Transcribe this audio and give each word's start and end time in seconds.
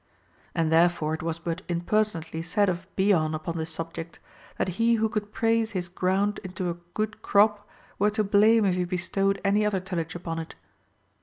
And 0.55 0.71
therefore 0.71 1.13
it 1.13 1.21
was 1.21 1.37
but 1.37 1.61
impertinently 1.69 2.41
said 2.41 2.69
of 2.69 2.87
Bion 2.95 3.35
upon 3.35 3.55
this 3.55 3.69
subject, 3.69 4.17
that 4.57 4.67
he 4.79 4.95
who 4.95 5.07
could 5.07 5.31
praise 5.31 5.73
his 5.73 5.87
ground 5.89 6.39
into 6.43 6.71
a 6.71 6.77
good 6.95 7.21
crop 7.21 7.69
were 7.99 8.09
to 8.09 8.23
blame 8.23 8.65
if 8.65 8.73
he 8.73 8.83
bestowed 8.83 9.39
any 9.45 9.63
other 9.63 9.79
tillage 9.79 10.15
upon 10.15 10.39
it. 10.39 10.55